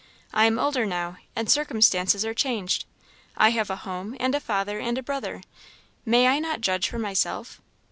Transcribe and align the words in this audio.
I 0.33 0.45
am 0.47 0.57
older 0.57 0.83
now, 0.83 1.17
and 1.35 1.47
circumstances 1.47 2.25
are 2.25 2.33
changed; 2.33 2.85
I 3.37 3.49
have 3.49 3.69
a 3.69 3.75
home, 3.75 4.17
and 4.19 4.33
a 4.33 4.39
father, 4.39 4.79
and 4.79 4.97
a 4.97 5.03
brother; 5.03 5.43
may 6.07 6.25
I 6.27 6.39
not 6.39 6.61
judge 6.61 6.89
for 6.89 6.97
myself? 6.97 7.61